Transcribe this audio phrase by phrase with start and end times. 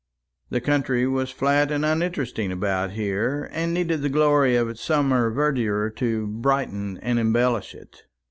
[0.49, 5.29] The country was flat and uninteresting about here, and needed the glory of its summer
[5.29, 8.05] verdure to brighten and embellish it.